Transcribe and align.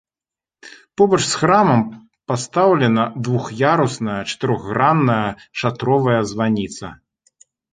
Побач 1.01 1.19
з 1.31 1.41
храмам 1.41 1.81
пастаўлена 2.31 3.03
двух'ярусная 3.29 4.19
чатырохгранная 4.33 5.21
шатровая 5.63 6.21
званіца. 6.33 6.87